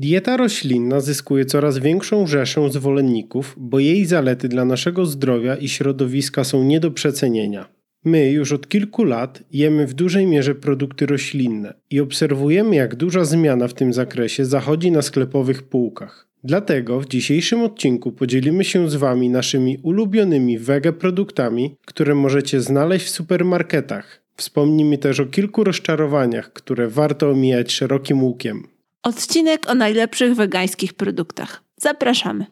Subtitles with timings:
[0.00, 6.44] Dieta roślinna zyskuje coraz większą rzeszę zwolenników, bo jej zalety dla naszego zdrowia i środowiska
[6.44, 7.68] są nie do przecenienia.
[8.04, 13.24] My już od kilku lat jemy w dużej mierze produkty roślinne i obserwujemy, jak duża
[13.24, 16.28] zmiana w tym zakresie zachodzi na sklepowych półkach.
[16.44, 23.06] Dlatego w dzisiejszym odcinku podzielimy się z Wami naszymi ulubionymi wege produktami, które możecie znaleźć
[23.06, 24.22] w supermarketach.
[24.36, 28.77] Wspomnimy też o kilku rozczarowaniach, które warto omijać szerokim łukiem.
[29.02, 31.62] Odcinek o najlepszych wegańskich produktach.
[31.76, 32.46] Zapraszamy.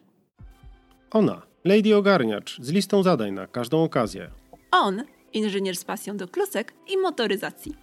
[1.11, 4.29] Ona, Lady Ogarniacz, z listą zadań na każdą okazję.
[4.71, 7.73] On, inżynier z pasją do klusek i motoryzacji.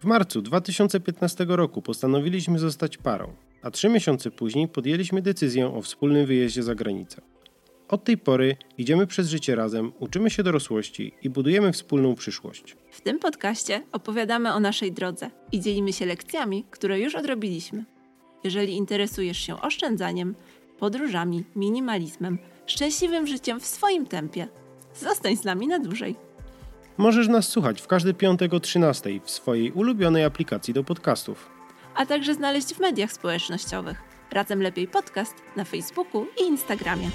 [0.00, 6.26] W marcu 2015 roku postanowiliśmy zostać parą, a trzy miesiące później podjęliśmy decyzję o wspólnym
[6.26, 7.22] wyjeździe za granicę.
[7.88, 12.76] Od tej pory idziemy przez życie razem, uczymy się dorosłości i budujemy wspólną przyszłość.
[12.90, 17.84] W tym podcaście opowiadamy o naszej drodze i dzielimy się lekcjami, które już odrobiliśmy.
[18.44, 20.34] Jeżeli interesujesz się oszczędzaniem,
[20.78, 24.48] podróżami, minimalizmem, szczęśliwym życiem w swoim tempie,
[24.94, 26.16] zostań z nami na dłużej.
[26.98, 31.50] Możesz nas słuchać w każdy piątek o 13 w swojej ulubionej aplikacji do podcastów.
[31.94, 34.02] A także znaleźć w mediach społecznościowych.
[34.30, 37.10] Razem Lepiej Podcast na Facebooku i Instagramie.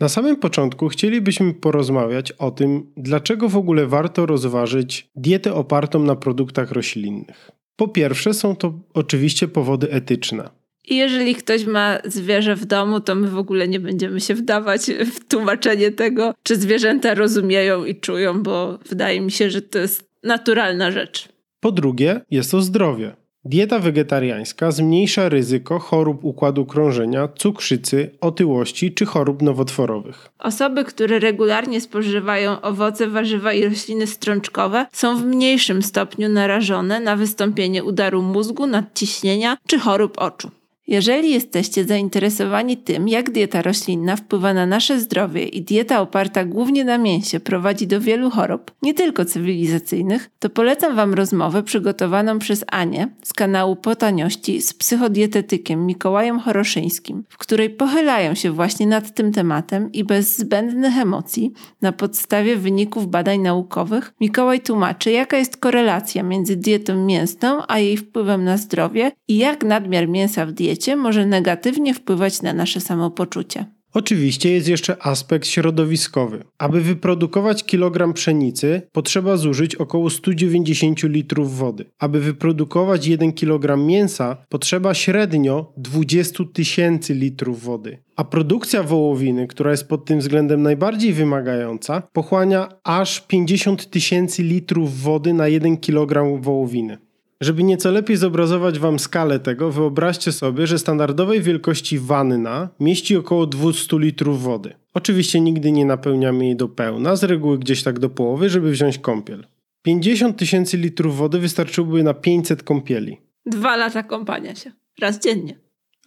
[0.00, 6.16] Na samym początku chcielibyśmy porozmawiać o tym, dlaczego w ogóle warto rozważyć dietę opartą na
[6.16, 7.50] produktach roślinnych.
[7.76, 10.50] Po pierwsze, są to oczywiście powody etyczne.
[10.88, 14.80] I jeżeli ktoś ma zwierzę w domu, to my w ogóle nie będziemy się wdawać
[14.86, 20.10] w tłumaczenie tego, czy zwierzęta rozumieją i czują, bo wydaje mi się, że to jest
[20.22, 21.28] naturalna rzecz.
[21.60, 23.16] Po drugie, jest to zdrowie.
[23.48, 30.28] Dieta wegetariańska zmniejsza ryzyko chorób układu krążenia, cukrzycy, otyłości czy chorób nowotworowych.
[30.38, 37.16] Osoby, które regularnie spożywają owoce, warzywa i rośliny strączkowe, są w mniejszym stopniu narażone na
[37.16, 40.50] wystąpienie udaru mózgu, nadciśnienia czy chorób oczu.
[40.88, 46.84] Jeżeli jesteście zainteresowani tym, jak dieta roślinna wpływa na nasze zdrowie i dieta oparta głównie
[46.84, 52.64] na mięsie prowadzi do wielu chorób, nie tylko cywilizacyjnych, to polecam Wam rozmowę przygotowaną przez
[52.66, 59.32] Anię z kanału Potaniości z psychodietetykiem Mikołajem Choroszyńskim, w której pochylają się właśnie nad tym
[59.32, 61.52] tematem i bez zbędnych emocji,
[61.82, 67.96] na podstawie wyników badań naukowych, Mikołaj tłumaczy, jaka jest korelacja między dietą mięsną a jej
[67.96, 72.80] wpływem na zdrowie i jak nadmiar mięsa w diecie diecie może negatywnie wpływać na nasze
[72.80, 73.66] samopoczucie.
[73.94, 76.44] Oczywiście jest jeszcze aspekt środowiskowy.
[76.58, 81.84] Aby wyprodukować kilogram pszenicy, potrzeba zużyć około 190 litrów wody.
[81.98, 87.98] Aby wyprodukować 1 kg mięsa, potrzeba średnio 20 tysięcy litrów wody.
[88.16, 95.02] A produkcja wołowiny, która jest pod tym względem najbardziej wymagająca, pochłania aż 50 tysięcy litrów
[95.02, 97.05] wody na 1 kg wołowiny.
[97.40, 103.46] Żeby nieco lepiej zobrazować Wam skalę tego, wyobraźcie sobie, że standardowej wielkości wanna mieści około
[103.46, 104.74] 200 litrów wody.
[104.94, 108.98] Oczywiście nigdy nie napełniamy jej do pełna, z reguły gdzieś tak do połowy, żeby wziąć
[108.98, 109.46] kąpiel.
[109.82, 113.20] 50 tysięcy litrów wody wystarczyłoby na 500 kąpieli.
[113.46, 114.72] Dwa lata kąpania się.
[115.00, 115.58] Raz dziennie.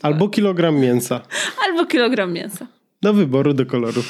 [0.02, 1.22] Albo kilogram mięsa.
[1.66, 2.68] Albo kilogram mięsa.
[3.02, 4.04] Do wyboru, do koloru.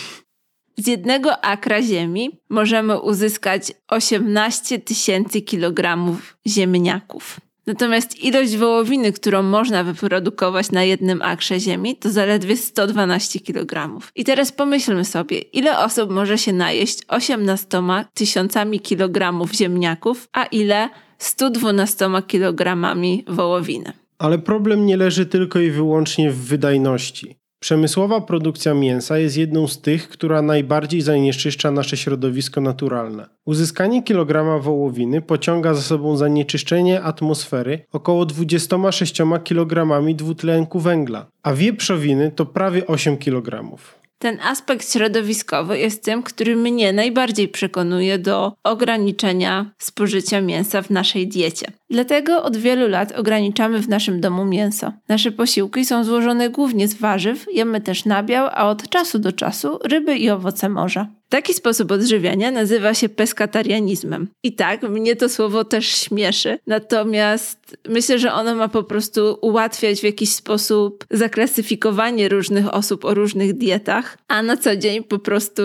[0.79, 7.39] Z jednego akra ziemi możemy uzyskać 18 tysięcy kilogramów ziemniaków.
[7.67, 13.99] Natomiast ilość wołowiny, którą można wyprodukować na jednym akrze ziemi, to zaledwie 112 kg.
[14.15, 17.67] I teraz pomyślmy sobie, ile osób może się najeść 18
[18.13, 23.93] tysiącami kilogramów ziemniaków, a ile 112 kilogramami wołowiny.
[24.17, 27.38] Ale problem nie leży tylko i wyłącznie w wydajności.
[27.59, 33.29] Przemysłowa produkcja mięsa jest jedną z tych, która najbardziej zanieczyszcza nasze środowisko naturalne.
[33.45, 42.31] Uzyskanie kilograma wołowiny pociąga za sobą zanieczyszczenie atmosfery około 26 kg dwutlenku węgla, a wieprzowiny
[42.31, 43.77] to prawie 8 kg.
[44.19, 51.27] Ten aspekt środowiskowy jest tym, który mnie najbardziej przekonuje do ograniczenia spożycia mięsa w naszej
[51.27, 51.71] diecie.
[51.89, 54.91] Dlatego od wielu lat ograniczamy w naszym domu mięso.
[55.07, 59.79] Nasze posiłki są złożone głównie z warzyw, jemy też nabiał, a od czasu do czasu
[59.83, 61.07] ryby i owoce morza.
[61.29, 64.27] Taki sposób odżywiania nazywa się peskatarianizmem.
[64.43, 69.99] I tak, mnie to słowo też śmieszy, natomiast myślę, że ono ma po prostu ułatwiać
[69.99, 75.61] w jakiś sposób zaklasyfikowanie różnych osób o różnych dietach, a na co dzień po prostu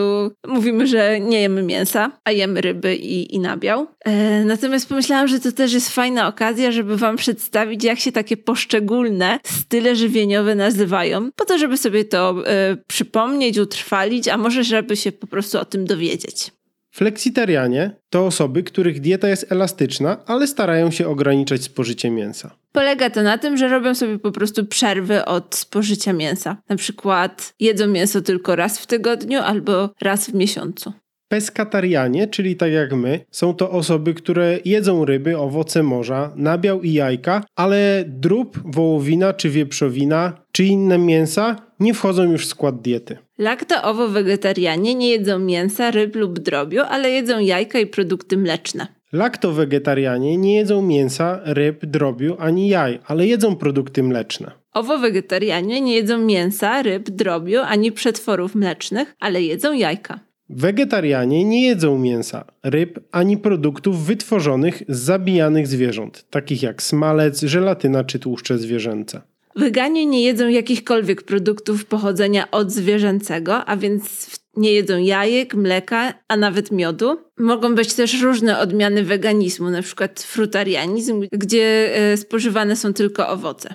[0.47, 3.87] mówimy, że nie jemy mięsa, a jemy ryby i, i nabiał.
[4.05, 8.37] E, natomiast pomyślałam, że to też jest fajna okazja, żeby Wam przedstawić, jak się takie
[8.37, 14.97] poszczególne style żywieniowe nazywają, po to, żeby sobie to e, przypomnieć, utrwalić, a może żeby
[14.97, 16.51] się po prostu o tym dowiedzieć.
[16.91, 22.51] Fleksitarianie to osoby, których dieta jest elastyczna, ale starają się ograniczać spożycie mięsa.
[22.73, 26.57] Polega to na tym, że robią sobie po prostu przerwy od spożycia mięsa.
[26.69, 30.93] Na przykład jedzą mięso tylko raz w tygodniu albo raz w miesiącu.
[31.35, 36.93] Peskatarianie, czyli tak jak my, są to osoby, które jedzą ryby, owoce morza, nabiał i
[36.93, 43.19] jajka, ale drób, wołowina czy wieprzowina czy inne mięsa nie wchodzą już w skład diety.
[43.39, 48.87] Lakto-owo-wegetarianie nie jedzą mięsa, ryb lub drobiu, ale jedzą jajka i produkty mleczne.
[49.13, 54.51] Lakto-wegetarianie nie jedzą mięsa, ryb, drobiu ani jaj, ale jedzą produkty mleczne.
[54.75, 60.21] Owo-wegetarianie nie jedzą mięsa, ryb, drobiu ani przetworów mlecznych, ale jedzą jajka.
[60.49, 68.05] Wegetarianie nie jedzą mięsa, ryb ani produktów wytworzonych z zabijanych zwierząt, takich jak smalec, żelatyna
[68.05, 69.21] czy tłuszcze zwierzęce.
[69.57, 76.71] Weganie nie jedzą jakichkolwiek produktów pochodzenia odzwierzęcego, a więc nie jedzą jajek, mleka, a nawet
[76.71, 77.17] miodu.
[77.39, 83.75] Mogą być też różne odmiany weganizmu, przykład frutarianizm, gdzie e, spożywane są tylko owoce.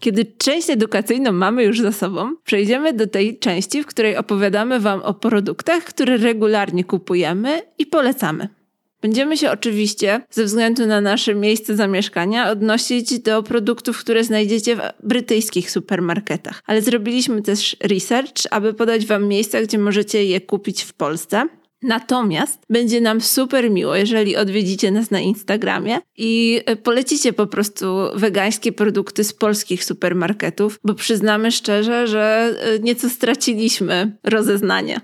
[0.00, 5.02] Kiedy część edukacyjną mamy już za sobą, przejdziemy do tej części, w której opowiadamy Wam
[5.02, 8.48] o produktach, które regularnie kupujemy i polecamy.
[9.04, 14.80] Będziemy się oczywiście, ze względu na nasze miejsce zamieszkania, odnosić do produktów, które znajdziecie w
[15.02, 16.62] brytyjskich supermarketach.
[16.66, 21.48] Ale zrobiliśmy też research, aby podać Wam miejsca, gdzie możecie je kupić w Polsce.
[21.84, 27.86] Natomiast będzie nam super miło, jeżeli odwiedzicie nas na Instagramie i e, polecicie po prostu
[28.14, 35.00] wegańskie produkty z polskich supermarketów, bo przyznamy szczerze, że e, nieco straciliśmy rozeznanie.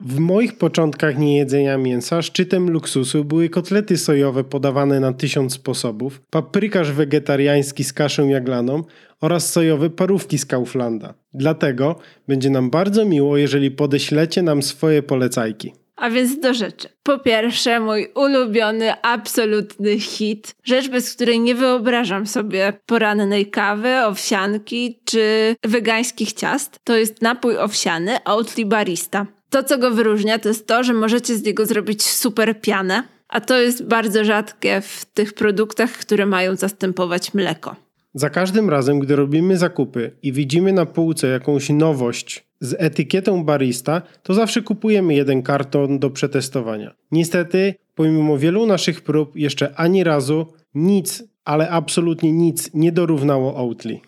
[0.00, 6.92] W moich początkach niejedzenia mięsa szczytem luksusu były kotlety sojowe podawane na tysiąc sposobów, paprykarz
[6.92, 8.82] wegetariański z kaszą jaglaną
[9.20, 11.14] oraz sojowe parówki z Kauflanda.
[11.34, 11.98] Dlatego
[12.28, 15.83] będzie nam bardzo miło, jeżeli podeślecie nam swoje polecajki.
[15.96, 16.88] A więc do rzeczy.
[17.02, 20.54] Po pierwsze, mój ulubiony, absolutny hit.
[20.64, 26.78] Rzecz, bez której nie wyobrażam sobie porannej kawy, owsianki czy wegańskich ciast.
[26.84, 29.26] To jest napój owsiany Oatly Barista.
[29.50, 33.40] To, co go wyróżnia, to jest to, że możecie z niego zrobić super pianę, a
[33.40, 37.76] to jest bardzo rzadkie w tych produktach, które mają zastępować mleko.
[38.14, 44.02] Za każdym razem, gdy robimy zakupy i widzimy na półce jakąś nowość z etykietą barista,
[44.22, 46.94] to zawsze kupujemy jeden karton do przetestowania.
[47.10, 54.00] Niestety, pomimo wielu naszych prób, jeszcze ani razu nic, ale absolutnie nic nie dorównało Oatly.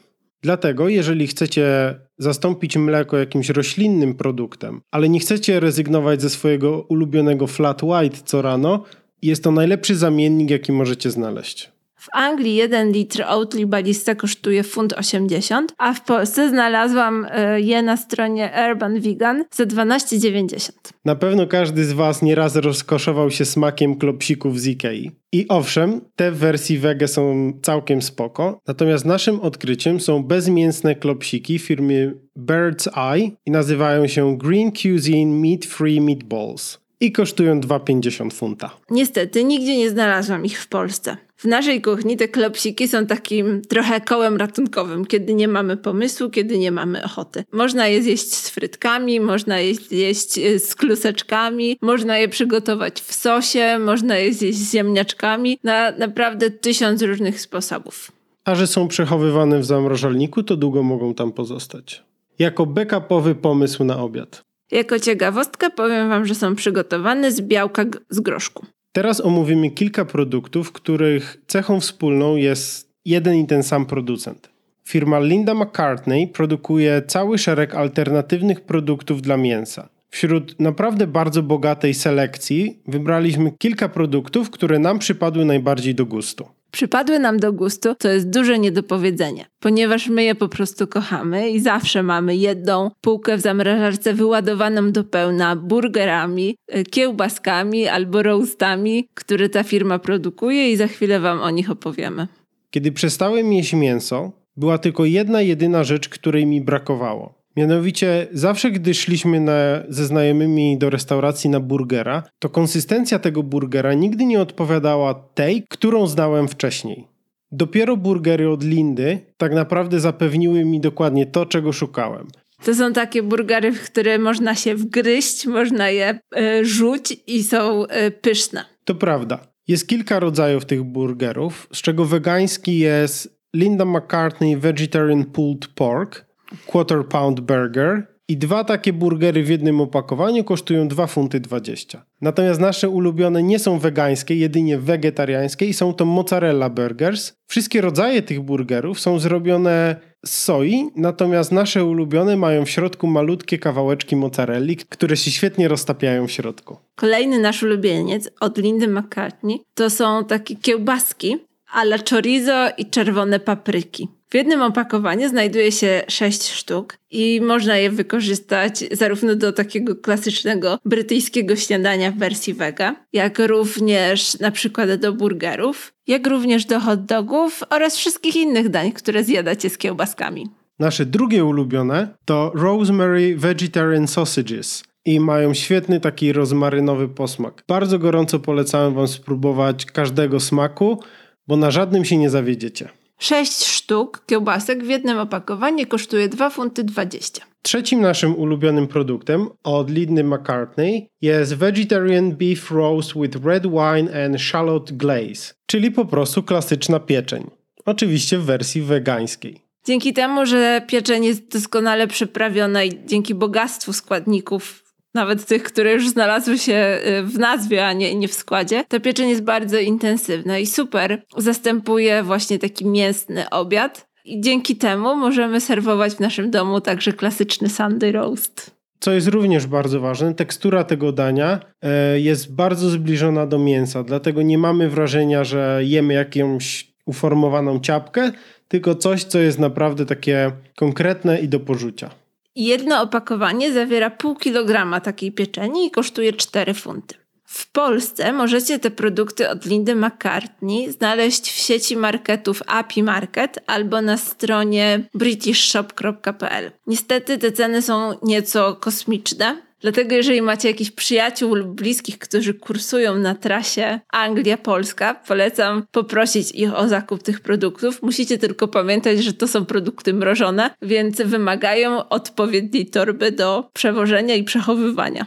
[0.43, 7.47] Dlatego, jeżeli chcecie zastąpić mleko jakimś roślinnym produktem, ale nie chcecie rezygnować ze swojego ulubionego
[7.47, 8.85] flat white co rano,
[9.23, 11.75] jest to najlepszy zamiennik, jaki możecie znaleźć.
[11.98, 17.82] W Anglii 1 litr Oatly Balista kosztuje funt 80, a w Polsce znalazłam e, je
[17.82, 20.70] na stronie Urban Vegan za 12,90.
[21.04, 25.10] Na pewno każdy z Was nieraz rozkoszował się smakiem klopsików z Ikei.
[25.32, 31.58] I owszem, te w wersji wege są całkiem spoko, natomiast naszym odkryciem są bezmięsne klopsiki
[31.58, 38.70] firmy Bird's Eye i nazywają się Green Cuisine Meat Free Meatballs i kosztują 2,50 funta.
[38.90, 41.17] Niestety, nigdzie nie znalazłam ich w Polsce.
[41.36, 46.58] W naszej kuchni te klopsiki są takim trochę kołem ratunkowym, kiedy nie mamy pomysłu, kiedy
[46.58, 47.44] nie mamy ochoty.
[47.52, 53.14] Można je zjeść z frytkami, można je zjeść e, z kluseczkami, można je przygotować w
[53.14, 58.12] sosie, można je zjeść z ziemniaczkami, na naprawdę tysiąc różnych sposobów.
[58.44, 62.05] A że są przechowywane w zamrażalniku, to długo mogą tam pozostać.
[62.38, 64.43] Jako backupowy pomysł na obiad.
[64.70, 68.66] Jako ciekawostkę powiem Wam, że są przygotowane z białka z groszku.
[68.96, 74.50] Teraz omówimy kilka produktów, których cechą wspólną jest jeden i ten sam producent.
[74.84, 79.88] Firma Linda McCartney produkuje cały szereg alternatywnych produktów dla mięsa.
[80.10, 87.19] Wśród naprawdę bardzo bogatej selekcji wybraliśmy kilka produktów, które nam przypadły najbardziej do gustu przypadły
[87.19, 92.03] nam do gustu, to jest duże niedopowiedzenie, ponieważ my je po prostu kochamy i zawsze
[92.03, 99.63] mamy jedną półkę w zamrażarce wyładowaną do pełna burgerami, e, kiełbaskami albo roastami, które ta
[99.63, 102.27] firma produkuje i za chwilę wam o nich opowiemy.
[102.71, 107.35] Kiedy przestałem jeść mięso, była tylko jedna jedyna rzecz, której mi brakowało.
[107.56, 109.53] Mianowicie, zawsze gdy szliśmy na,
[109.89, 116.06] ze znajomymi do restauracji na burgera, to konsystencja tego burgera nigdy nie odpowiadała tej, którą
[116.06, 117.08] znałem wcześniej.
[117.53, 122.29] Dopiero burgery od Lindy tak naprawdę zapewniły mi dokładnie to, czego szukałem.
[122.65, 127.84] To są takie burgery, w które można się wgryźć, można je y, rzuć i są
[127.84, 128.65] y, pyszne.
[128.84, 129.39] To prawda.
[129.69, 136.26] Jest kilka rodzajów tych burgerów, z czego wegański jest Linda McCartney Vegetarian Pulled Pork,
[136.67, 142.05] Quarter Pound Burger i dwa takie burgery w jednym opakowaniu kosztują 2 funty 20.
[142.20, 147.32] Natomiast nasze ulubione nie są wegańskie, jedynie wegetariańskie i są to mozzarella burgers.
[147.46, 153.58] Wszystkie rodzaje tych burgerów są zrobione z soi, natomiast nasze ulubione mają w środku malutkie
[153.58, 156.76] kawałeczki mozzarelli, które się świetnie roztapiają w środku.
[156.94, 161.36] Kolejny nasz ulubieniec od Lindy McCartney to są takie kiełbaski
[161.72, 164.08] ale chorizo i czerwone papryki.
[164.31, 170.79] W jednym opakowaniu znajduje się sześć sztuk i można je wykorzystać zarówno do takiego klasycznego
[170.85, 177.05] brytyjskiego śniadania w wersji wega, jak również na przykład do burgerów, jak również do hot
[177.05, 180.47] dogów oraz wszystkich innych dań, które zjadacie z kiełbaskami.
[180.79, 187.65] Nasze drugie ulubione to Rosemary Vegetarian Sausages i mają świetny taki rozmarynowy posmak.
[187.69, 191.01] Bardzo gorąco polecam Wam spróbować każdego smaku,
[191.47, 192.89] bo na żadnym się nie zawiedziecie.
[193.19, 197.44] Sześć sztuk kiełbasek w jednym opakowaniu kosztuje 2 funty 20.
[197.63, 204.41] Trzecim naszym ulubionym produktem od Lidny McCartney jest Vegetarian Beef Roast with Red Wine and
[204.41, 207.51] Shallot Glaze, czyli po prostu klasyczna pieczeń.
[207.87, 209.61] Oczywiście w wersji wegańskiej.
[209.85, 214.85] Dzięki temu, że pieczeń jest doskonale przyprawiona i dzięki bogactwu składników
[215.17, 219.01] nawet tych, które już znalazły się y, w nazwie, a nie, nie w składzie, ta
[219.01, 221.23] pieczeń jest bardzo intensywna i super.
[221.37, 224.06] Zastępuje właśnie taki mięsny obiad.
[224.25, 228.77] I dzięki temu możemy serwować w naszym domu także klasyczny Sunday roast.
[229.01, 234.43] Co jest również bardzo ważne, tekstura tego dania e, jest bardzo zbliżona do mięsa, dlatego
[234.43, 238.32] nie mamy wrażenia, że jemy jakąś uformowaną ciapkę,
[238.69, 242.11] tylko coś, co jest naprawdę takie konkretne i do porzucia.
[242.56, 247.15] Jedno opakowanie zawiera pół kilograma takiej pieczeni i kosztuje 4 funty.
[247.44, 254.03] W Polsce możecie te produkty od Lindy McCartney znaleźć w sieci marketów API Market albo
[254.03, 256.70] na stronie britishshop.pl.
[256.86, 263.19] Niestety te ceny są nieco kosmiczne, Dlatego, jeżeli macie jakichś przyjaciół lub bliskich, którzy kursują
[263.19, 268.02] na trasie Anglia-Polska, polecam poprosić ich o zakup tych produktów.
[268.02, 274.44] Musicie tylko pamiętać, że to są produkty mrożone, więc wymagają odpowiedniej torby do przewożenia i
[274.44, 275.26] przechowywania.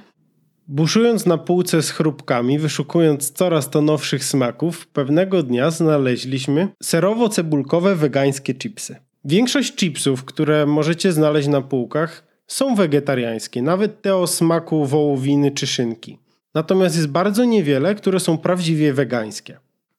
[0.67, 8.55] Buszując na półce z chrupkami, wyszukując coraz to nowszych smaków, pewnego dnia znaleźliśmy serowo-cebulkowe wegańskie
[8.55, 8.95] chipsy.
[9.25, 15.67] Większość chipsów, które możecie znaleźć na półkach, są wegetariańskie, nawet te o smaku wołowiny czy
[15.67, 16.17] szynki.
[16.53, 19.57] Natomiast jest bardzo niewiele, które są prawdziwie wegańskie.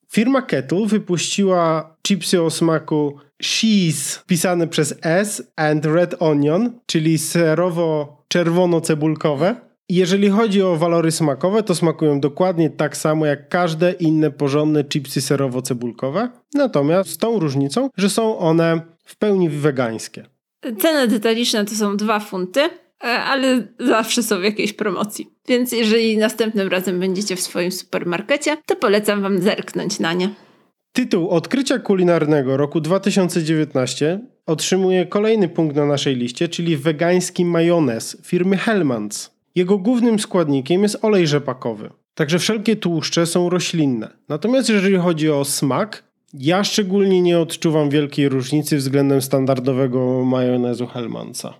[0.09, 9.55] Firma Kettle wypuściła chipsy o smaku cheese pisane przez S and red onion, czyli serowo-czerwono-cebulkowe.
[9.89, 15.21] Jeżeli chodzi o walory smakowe, to smakują dokładnie tak samo jak każde inne porządne chipsy
[15.21, 20.27] serowo-cebulkowe, natomiast z tą różnicą, że są one w pełni wegańskie.
[20.79, 22.71] Cena detaliczna to są 2 funty, e,
[23.05, 25.31] ale zawsze są w jakiejś promocji.
[25.49, 30.31] Więc jeżeli następnym razem będziecie w swoim supermarkecie, to polecam Wam zerknąć na nie.
[30.93, 38.57] Tytuł Odkrycia kulinarnego roku 2019 otrzymuje kolejny punkt na naszej liście, czyli wegański majonez firmy
[38.57, 39.31] Hellmann's.
[39.55, 41.91] Jego głównym składnikiem jest olej rzepakowy.
[42.15, 44.09] Także wszelkie tłuszcze są roślinne.
[44.29, 51.55] Natomiast jeżeli chodzi o smak, ja szczególnie nie odczuwam wielkiej różnicy względem standardowego majonezu Hellmansa.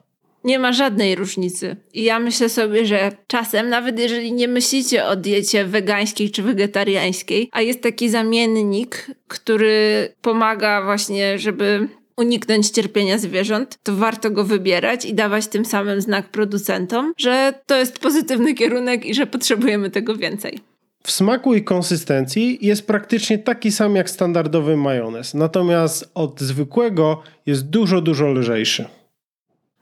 [0.45, 1.77] Nie ma żadnej różnicy.
[1.95, 7.49] I ja myślę sobie, że czasem, nawet jeżeli nie myślicie o diecie wegańskiej czy wegetariańskiej,
[7.53, 15.05] a jest taki zamiennik, który pomaga właśnie, żeby uniknąć cierpienia zwierząt, to warto go wybierać
[15.05, 20.17] i dawać tym samym znak producentom, że to jest pozytywny kierunek i że potrzebujemy tego
[20.17, 20.70] więcej.
[21.03, 27.71] W smaku i konsystencji jest praktycznie taki sam jak standardowy majonez, natomiast od zwykłego jest
[27.71, 29.00] dużo, dużo lżejszy.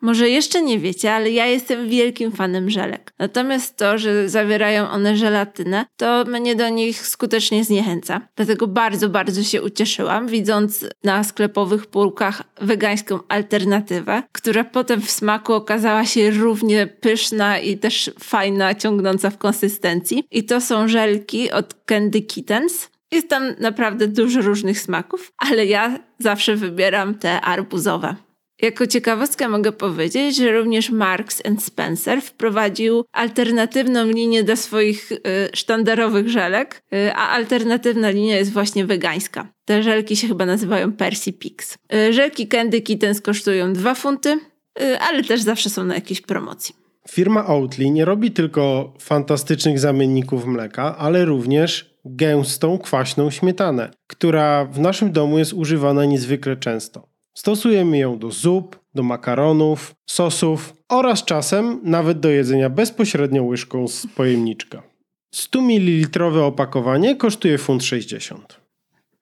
[0.01, 3.13] Może jeszcze nie wiecie, ale ja jestem wielkim fanem żelek.
[3.19, 8.21] Natomiast to, że zawierają one żelatynę, to mnie do nich skutecznie zniechęca.
[8.37, 15.53] Dlatego bardzo, bardzo się ucieszyłam, widząc na sklepowych półkach wegańską alternatywę, która potem w smaku
[15.53, 20.25] okazała się równie pyszna i też fajna, ciągnąca w konsystencji.
[20.31, 22.89] I to są żelki od Candy Kittens.
[23.11, 28.17] Jest tam naprawdę dużo różnych smaków, ale ja zawsze wybieram te arbuzowe.
[28.63, 35.19] Jako ciekawostkę mogę powiedzieć, że również Marks Spencer wprowadził alternatywną linię do swoich y,
[35.55, 39.49] sztandarowych żelek, y, a alternatywna linia jest właśnie wegańska.
[39.65, 41.79] Te żelki się chyba nazywają Percy Pix.
[41.95, 44.41] Y, żelki Candy Kittens kosztują 2 funty,
[44.83, 46.75] y, ale też zawsze są na jakiejś promocji.
[47.11, 54.81] Firma Oatly nie robi tylko fantastycznych zamienników mleka, ale również gęstą, kwaśną śmietanę, która w
[54.81, 57.18] naszym domu jest używana niezwykle często.
[57.39, 64.07] Stosujemy ją do zup, do makaronów, sosów oraz czasem nawet do jedzenia bezpośrednio łyżką z
[64.07, 64.83] pojemniczka.
[65.35, 68.61] 100 ml opakowanie kosztuje funt 60.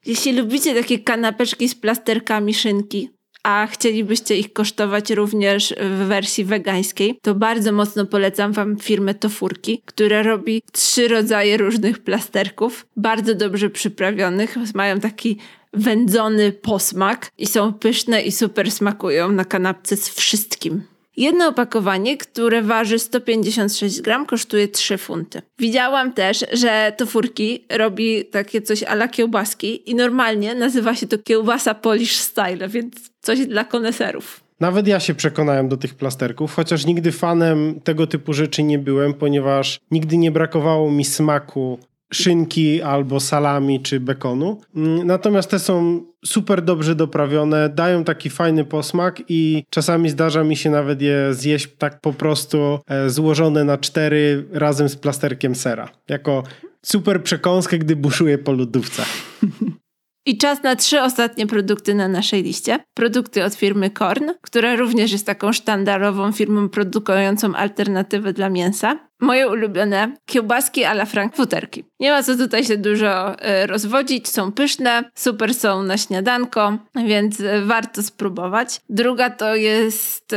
[0.07, 3.11] Jeśli lubicie takie kanapeczki z plasterkami szynki,
[3.47, 9.83] a chcielibyście ich kosztować również w wersji wegańskiej, to bardzo mocno polecam Wam firmę Tofurki,
[9.85, 14.57] która robi trzy rodzaje różnych plasterków, bardzo dobrze przyprawionych.
[14.75, 15.39] Mają taki
[15.73, 20.83] wędzony posmak i są pyszne i super smakują na kanapce z wszystkim.
[21.17, 25.43] Jedno opakowanie, które waży 156 gram, kosztuje 3 funty.
[25.59, 31.75] Widziałam też, że Tofurki robi takie coś ala kiełbaski i normalnie nazywa się to kiełbasa
[31.75, 34.41] Polish Style, więc coś dla koneserów.
[34.61, 39.15] Nawet ja się przekonałem do tych plasterków, chociaż nigdy fanem tego typu rzeczy nie byłem,
[39.15, 41.79] ponieważ nigdy nie brakowało mi smaku
[42.13, 44.61] szynki albo salami czy bekonu.
[44.77, 50.57] Mm, natomiast te są super dobrze doprawione, dają taki fajny posmak i czasami zdarza mi
[50.57, 55.89] się nawet je zjeść tak po prostu e, złożone na cztery razem z plasterkiem sera.
[56.09, 56.43] Jako
[56.83, 59.03] super przekąskę, gdy buszuję po lodówce.
[60.27, 62.79] I czas na trzy ostatnie produkty na naszej liście.
[62.95, 68.99] Produkty od firmy Korn, która również jest taką sztandarową firmą produkującą alternatywy dla mięsa.
[69.21, 71.85] Moje ulubione kiełbaski a la frankfurterki.
[72.01, 77.41] Nie ma co tutaj się dużo y, rozwodzić, są pyszne, super są na śniadanko, więc
[77.41, 78.81] y, warto spróbować.
[78.89, 80.37] Druga to jest y,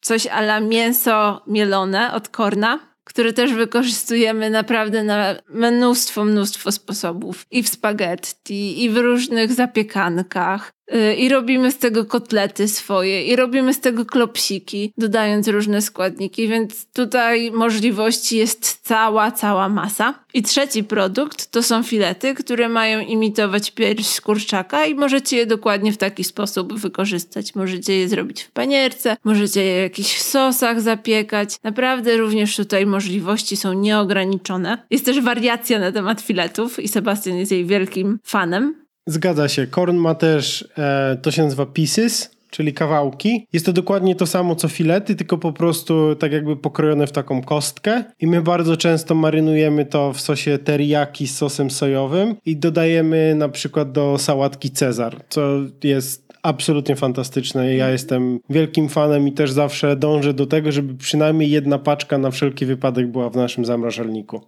[0.00, 7.46] coś a la mięso mielone od Korna który też wykorzystujemy naprawdę na mnóstwo, mnóstwo sposobów.
[7.50, 10.75] I w spaghetti, i w różnych zapiekankach.
[10.94, 16.48] Y, I robimy z tego kotlety swoje, i robimy z tego klopsiki, dodając różne składniki,
[16.48, 20.14] więc tutaj możliwości jest cała, cała masa.
[20.34, 25.46] I trzeci produkt to są filety, które mają imitować pierś z kurczaka i możecie je
[25.46, 27.54] dokładnie w taki sposób wykorzystać.
[27.54, 31.56] Możecie je zrobić w panierce, możecie je w jakichś sosach zapiekać.
[31.62, 34.78] Naprawdę również tutaj możliwości są nieograniczone.
[34.90, 38.85] Jest też wariacja na temat filetów i Sebastian jest jej wielkim fanem.
[39.06, 39.66] Zgadza się.
[39.66, 43.46] Korn ma też, e, to się nazywa pieces, czyli kawałki.
[43.52, 47.42] Jest to dokładnie to samo co filety, tylko po prostu tak jakby pokrojone w taką
[47.42, 48.04] kostkę.
[48.20, 53.48] I my bardzo często marynujemy to w sosie teriyaki z sosem sojowym i dodajemy na
[53.48, 55.48] przykład do sałatki Cezar, co
[55.84, 57.74] jest absolutnie fantastyczne.
[57.74, 62.30] Ja jestem wielkim fanem i też zawsze dążę do tego, żeby przynajmniej jedna paczka na
[62.30, 64.40] wszelki wypadek była w naszym zamrażalniku.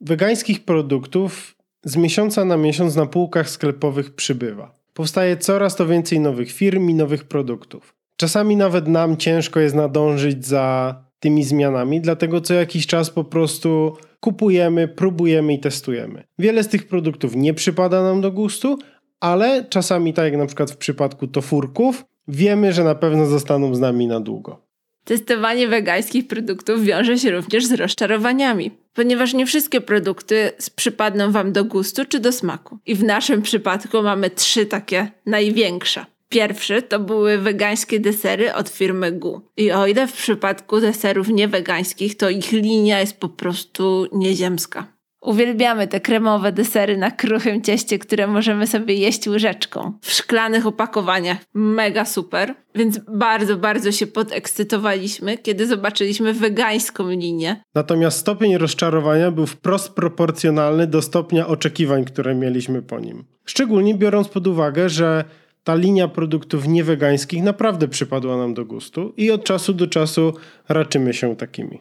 [0.00, 4.74] Wegańskich produktów z miesiąca na miesiąc na półkach sklepowych przybywa.
[4.94, 7.94] Powstaje coraz to więcej nowych firm i nowych produktów.
[8.16, 13.96] Czasami nawet nam ciężko jest nadążyć za tymi zmianami, dlatego co jakiś czas po prostu
[14.20, 16.24] kupujemy, próbujemy i testujemy.
[16.38, 18.78] Wiele z tych produktów nie przypada nam do gustu,
[19.20, 23.80] ale czasami, tak jak na przykład w przypadku tofurków, wiemy, że na pewno zostaną z
[23.80, 24.66] nami na długo.
[25.04, 31.64] Testowanie wegańskich produktów wiąże się również z rozczarowaniami, ponieważ nie wszystkie produkty przypadną Wam do
[31.64, 32.78] gustu czy do smaku.
[32.86, 36.06] I w naszym przypadku mamy trzy takie największe.
[36.28, 39.40] Pierwszy to były wegańskie desery od firmy Gu.
[39.56, 44.95] I o ile w przypadku deserów niewegańskich, to ich linia jest po prostu nieziemska.
[45.26, 49.92] Uwielbiamy te kremowe desery na kruchym cieście, które możemy sobie jeść łyżeczką.
[50.02, 51.38] W szklanych opakowaniach.
[51.54, 52.54] Mega super.
[52.74, 57.62] Więc bardzo, bardzo się podekscytowaliśmy, kiedy zobaczyliśmy wegańską linię.
[57.74, 63.24] Natomiast stopień rozczarowania był wprost proporcjonalny do stopnia oczekiwań, które mieliśmy po nim.
[63.44, 65.24] Szczególnie biorąc pod uwagę, że
[65.64, 70.32] ta linia produktów niewegańskich naprawdę przypadła nam do gustu i od czasu do czasu
[70.68, 71.80] raczymy się takimi.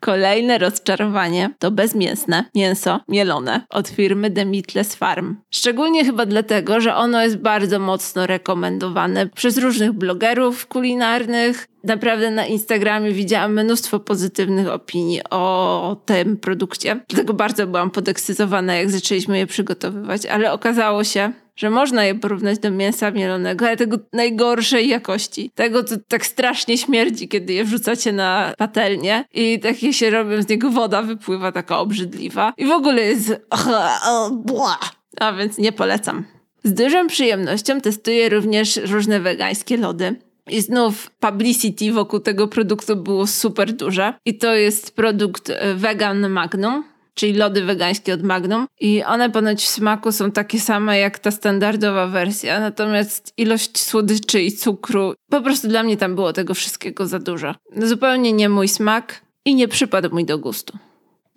[0.00, 5.36] Kolejne rozczarowanie to bezmięsne mięso mielone od firmy Demitles Farm.
[5.50, 11.68] Szczególnie chyba dlatego, że ono jest bardzo mocno rekomendowane przez różnych blogerów kulinarnych.
[11.86, 17.00] Naprawdę na Instagramie widziałam mnóstwo pozytywnych opinii o tym produkcie.
[17.08, 22.58] Dlatego bardzo byłam podekscytowana, jak zaczęliśmy je przygotowywać, ale okazało się, że można je porównać
[22.58, 25.50] do mięsa mielonego, ale tego najgorszej jakości.
[25.54, 30.48] Tego, co tak strasznie śmierdzi, kiedy je wrzucacie na patelnię i takie się robią, z
[30.48, 32.52] niego woda wypływa taka obrzydliwa.
[32.56, 33.36] I w ogóle jest...
[35.20, 36.24] A więc nie polecam.
[36.64, 40.16] Z dużą przyjemnością testuję również różne wegańskie lody.
[40.50, 44.14] I znów publicity wokół tego produktu było super duże.
[44.24, 46.84] I to jest produkt e, Vegan Magnum
[47.16, 48.66] czyli lody wegańskie od Magnum.
[48.80, 54.42] I one ponoć w smaku są takie same jak ta standardowa wersja, natomiast ilość słodyczy
[54.42, 57.54] i cukru, po prostu dla mnie tam było tego wszystkiego za dużo.
[57.76, 60.78] Zupełnie nie mój smak i nie przypadł mi do gustu.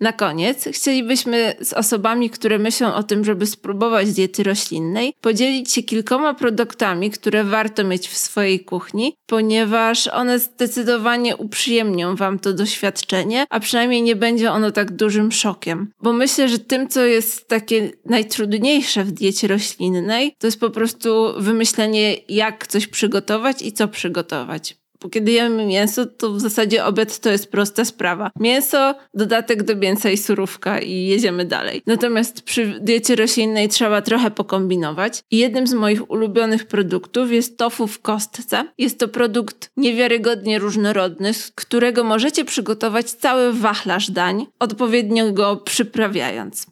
[0.00, 5.82] Na koniec chcielibyśmy z osobami, które myślą o tym, żeby spróbować diety roślinnej, podzielić się
[5.82, 13.46] kilkoma produktami, które warto mieć w swojej kuchni, ponieważ one zdecydowanie uprzyjemnią Wam to doświadczenie,
[13.50, 15.92] a przynajmniej nie będzie ono tak dużym szokiem.
[16.02, 21.32] Bo myślę, że tym, co jest takie najtrudniejsze w diecie roślinnej, to jest po prostu
[21.36, 24.80] wymyślenie, jak coś przygotować i co przygotować.
[25.08, 28.30] Kiedy jemy mięso, to w zasadzie obiad to jest prosta sprawa.
[28.40, 31.82] Mięso, dodatek do mięsa i surówka i jedziemy dalej.
[31.86, 35.22] Natomiast przy diecie roślinnej trzeba trochę pokombinować.
[35.30, 38.64] I jednym z moich ulubionych produktów jest tofu w kostce.
[38.78, 46.66] Jest to produkt niewiarygodnie różnorodny, z którego możecie przygotować cały wachlarz dań, odpowiednio go przyprawiając.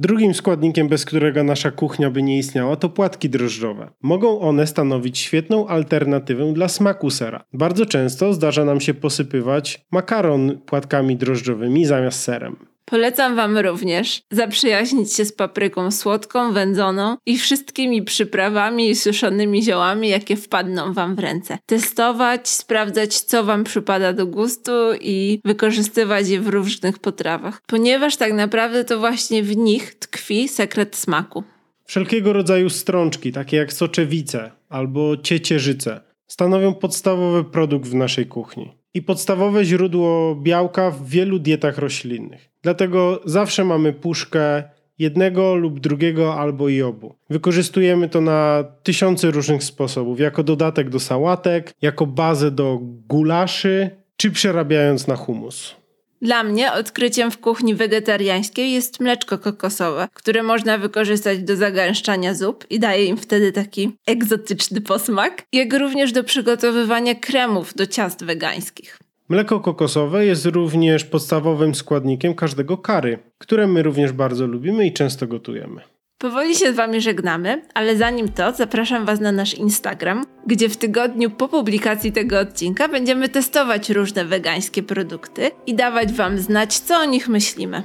[0.00, 3.90] Drugim składnikiem, bez którego nasza kuchnia by nie istniała, to płatki drożdżowe.
[4.02, 7.44] Mogą one stanowić świetną alternatywę dla smaku sera.
[7.52, 12.56] Bardzo często zdarza nam się posypywać makaron płatkami drożdżowymi zamiast serem.
[12.90, 20.08] Polecam Wam również zaprzyjaźnić się z papryką słodką, wędzoną i wszystkimi przyprawami i suszonymi ziołami,
[20.08, 21.58] jakie wpadną Wam w ręce.
[21.66, 28.32] Testować, sprawdzać, co Wam przypada do gustu i wykorzystywać je w różnych potrawach, ponieważ tak
[28.32, 31.44] naprawdę to właśnie w nich tkwi sekret smaku.
[31.84, 39.02] Wszelkiego rodzaju strączki, takie jak soczewice albo ciecierzyce, stanowią podstawowy produkt w naszej kuchni i
[39.02, 42.47] podstawowe źródło białka w wielu dietach roślinnych.
[42.62, 44.62] Dlatego zawsze mamy puszkę
[44.98, 47.14] jednego lub drugiego albo i obu.
[47.30, 54.30] Wykorzystujemy to na tysiące różnych sposobów, jako dodatek do sałatek, jako bazę do gulaszy, czy
[54.30, 55.76] przerabiając na humus.
[56.22, 62.64] Dla mnie odkryciem w kuchni wegetariańskiej jest mleczko kokosowe, które można wykorzystać do zagęszczania zup
[62.70, 68.98] i daje im wtedy taki egzotyczny posmak, jak również do przygotowywania kremów do ciast wegańskich.
[69.28, 75.26] Mleko kokosowe jest również podstawowym składnikiem każdego kary, które my również bardzo lubimy i często
[75.26, 75.80] gotujemy.
[76.18, 80.76] Powoli się z Wami żegnamy, ale zanim to zapraszam Was na nasz Instagram, gdzie w
[80.76, 86.96] tygodniu po publikacji tego odcinka będziemy testować różne wegańskie produkty i dawać Wam znać, co
[86.96, 87.82] o nich myślimy.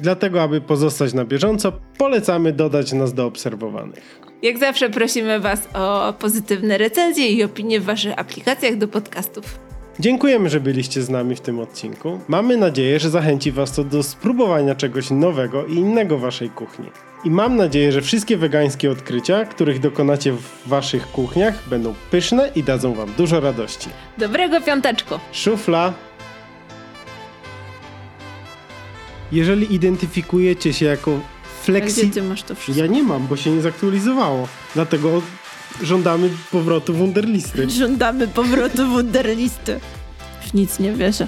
[0.00, 4.20] Dlatego, aby pozostać na bieżąco, polecamy dodać nas do obserwowanych.
[4.42, 9.71] Jak zawsze prosimy Was o pozytywne recenzje i opinie w Waszych aplikacjach do podcastów.
[10.00, 12.20] Dziękujemy, że byliście z nami w tym odcinku.
[12.28, 16.86] Mamy nadzieję, że zachęci Was to do spróbowania czegoś nowego i innego w Waszej kuchni.
[17.24, 22.62] I mam nadzieję, że wszystkie wegańskie odkrycia, których dokonacie w Waszych kuchniach, będą pyszne i
[22.62, 23.88] dadzą Wam dużo radości.
[24.18, 25.20] Dobrego piąteczko!
[25.32, 25.92] Szufla!
[29.32, 31.20] Jeżeli identyfikujecie się jako
[31.62, 32.00] flexi...
[32.02, 32.84] Gdzie ty masz to wszystko?
[32.84, 34.48] Ja nie mam, bo się nie zaktualizowało.
[34.74, 35.22] Dlatego
[35.82, 37.70] żądamy powrotu Wunderlisty.
[37.70, 39.80] Żądamy powrotu Wunderlisty.
[40.40, 41.26] W nic nie wierzę.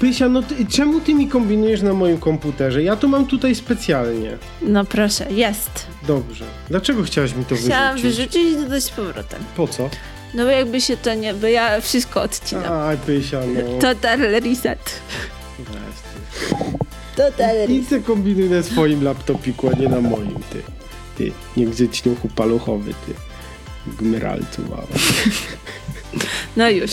[0.00, 2.82] Pysia, no ty, czemu ty mi kombinujesz na moim komputerze?
[2.82, 4.38] Ja to mam tutaj specjalnie.
[4.62, 5.86] No proszę, jest.
[6.06, 6.44] Dobrze.
[6.68, 8.18] Dlaczego chciałaś mi to Chciałam wyrzucić?
[8.18, 9.40] wyrzucić i dodać z powrotem.
[9.56, 9.90] Po co?
[10.34, 11.34] No bo jakby się to nie...
[11.34, 12.72] Bo ja wszystko odcinam.
[12.72, 13.78] Aj, Pysia, no.
[13.78, 14.84] Total reset.
[15.56, 15.62] Ty.
[17.16, 17.68] Total reset.
[17.70, 20.62] Nic kombinuj na swoim laptopiku, a nie na moim, ty.
[21.18, 23.14] Ty, nie grzeczniuchu paluchowy, ty.
[23.86, 24.86] Gmeralcu, mała.
[26.56, 26.90] No już.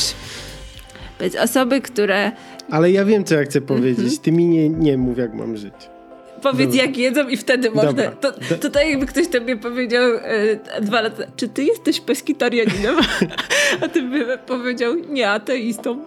[1.20, 2.32] Bez osoby, które...
[2.70, 4.20] Ale ja wiem, co ja chcę powiedzieć.
[4.20, 5.74] Ty mi nie, nie mów, jak mam żyć.
[6.42, 6.86] Powiedz Dobra.
[6.86, 7.92] jak jedzą i wtedy można.
[7.92, 8.12] Dobra.
[8.12, 12.96] To, to tak jakby ktoś tobie powiedział e, dwa lata, czy ty jesteś peskitarianinem?
[13.82, 16.00] A ty by powiedział, nie, ateistą.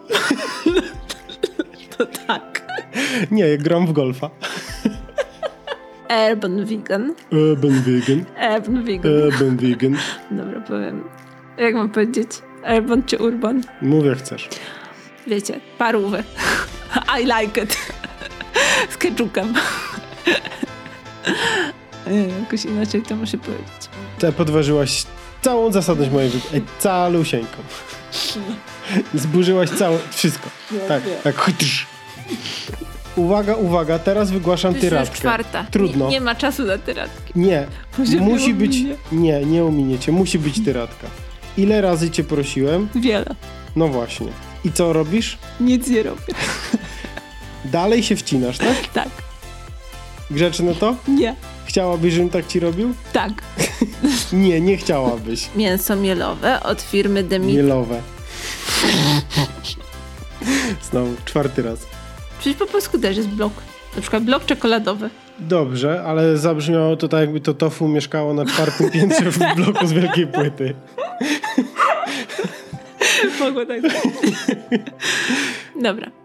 [1.97, 2.65] to tak.
[3.31, 4.29] Nie, gram w golfa.
[6.09, 7.13] Urban vegan.
[7.31, 8.25] Urban vegan.
[8.55, 9.11] Urban vegan.
[9.11, 9.97] Urban vegan.
[10.31, 11.03] Dobra, powiem.
[11.57, 12.29] Jak mam powiedzieć?
[12.77, 13.61] Urban czy urban?
[13.81, 14.49] Mów jak chcesz.
[15.27, 16.23] Wiecie, parówy.
[17.21, 17.77] I like it.
[18.89, 19.53] Z keczukiem.
[22.41, 23.89] Jakoś inaczej to muszę powiedzieć.
[24.19, 25.05] Te podważyłaś
[25.41, 26.65] całą zasadność mojej wypowiedzi.
[26.79, 27.57] Calusieńką.
[29.13, 29.97] Zburzyłaś całe...
[30.11, 30.49] Wszystko.
[30.87, 31.15] Tak, wiem.
[31.23, 31.35] tak.
[31.35, 31.87] Chytrz.
[33.15, 35.15] Uwaga, uwaga, teraz wygłaszam To jest już tyratkę.
[35.17, 35.65] czwarta.
[35.71, 36.05] Trudno.
[36.05, 37.33] Nie, nie ma czasu na tyratki.
[37.35, 38.77] Nie, Może musi być...
[39.11, 40.11] Nie, nie ominiecie.
[40.11, 41.07] Musi być tyratka.
[41.57, 42.89] Ile razy cię prosiłem?
[42.95, 43.35] Wiele.
[43.75, 44.27] No właśnie.
[44.65, 45.37] I co robisz?
[45.59, 46.33] Nic nie robię.
[47.65, 48.75] Dalej się wcinasz, tak?
[48.93, 49.09] Tak.
[50.31, 50.95] Grzeczne to?
[51.07, 51.35] Nie.
[51.65, 52.93] Chciałabyś, żebym tak ci robił?
[53.13, 53.31] Tak.
[54.33, 55.49] Nie, nie chciałabyś.
[55.55, 57.53] Mięso mielowe od firmy Demi.
[57.53, 58.01] Mielowe.
[60.91, 61.79] Znowu, czwarty raz.
[62.45, 63.53] Przecież po polsku też jest blok.
[63.95, 65.09] Na przykład blok czekoladowy.
[65.39, 69.93] Dobrze, ale zabrzmiało to tak, jakby to tofu mieszkało na czwartym piętrze w bloku z
[69.93, 70.73] wielkiej płyty.
[73.39, 73.81] Mogło tak.
[75.81, 76.24] Dobra.